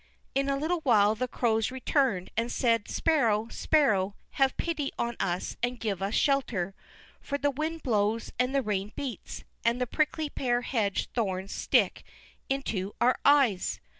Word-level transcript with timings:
In 0.33 0.49
a 0.49 0.57
little 0.57 0.79
while 0.79 1.13
the 1.13 1.27
Crows 1.27 1.69
returned 1.69 2.31
and 2.35 2.51
said: 2.51 2.89
"Sparrow, 2.89 3.49
Sparrow, 3.49 4.15
have 4.31 4.57
pity 4.57 4.91
on 4.97 5.15
us 5.19 5.57
and 5.61 5.79
give 5.79 6.01
us 6.01 6.15
shelter, 6.15 6.73
for 7.21 7.37
the 7.37 7.51
wind 7.51 7.83
blows 7.83 8.31
and 8.39 8.55
the 8.55 8.63
rain 8.63 8.93
beats, 8.95 9.43
and 9.63 9.79
the 9.79 9.85
prickly 9.85 10.27
pear 10.31 10.61
hedge 10.61 11.07
thorns 11.13 11.51
stick 11.53 12.03
into 12.49 12.93
our 12.99 13.19
eyes." 13.23 13.79